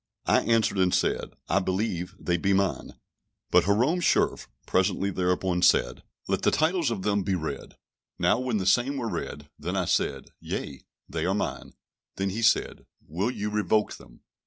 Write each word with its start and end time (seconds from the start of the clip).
I 0.25 0.39
answered 0.41 0.79
and 0.79 0.91
said, 0.91 1.35
"I 1.47 1.59
believe 1.59 2.15
they 2.19 2.37
be 2.37 2.53
mine." 2.53 2.95
But 3.51 3.65
Hierome 3.65 3.99
Schurfe 4.01 4.47
presently 4.65 5.11
thereupon 5.11 5.61
said, 5.61 6.01
"Let 6.27 6.41
the 6.41 6.49
titles 6.49 6.89
of 6.89 7.03
them 7.03 7.21
be 7.21 7.35
read." 7.35 7.75
Now 8.17 8.39
when 8.39 8.57
the 8.57 8.65
same 8.65 8.97
were 8.97 9.07
read, 9.07 9.51
then 9.59 9.75
I 9.75 9.85
said, 9.85 10.31
"Yea, 10.39 10.81
they 11.07 11.27
are 11.27 11.35
mine." 11.35 11.73
Then 12.15 12.31
he 12.31 12.41
said, 12.41 12.87
"Will 13.07 13.29
you 13.29 13.51
revoke 13.51 13.97
them?" 13.97 14.21